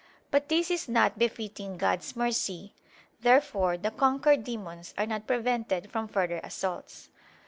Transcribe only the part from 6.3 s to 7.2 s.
assaults.